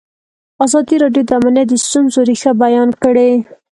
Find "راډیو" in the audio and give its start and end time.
1.03-1.23